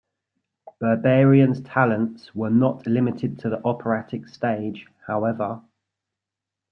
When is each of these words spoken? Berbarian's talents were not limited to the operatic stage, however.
Berbarian's 0.81 1.61
talents 1.61 2.33
were 2.33 2.49
not 2.49 2.87
limited 2.87 3.37
to 3.37 3.51
the 3.51 3.63
operatic 3.63 4.27
stage, 4.27 4.87
however. 5.05 5.61